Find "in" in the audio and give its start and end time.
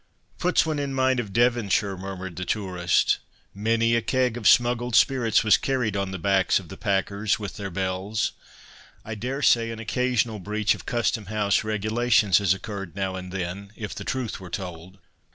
0.79-0.95